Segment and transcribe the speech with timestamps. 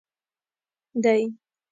[1.03, 1.19] دی.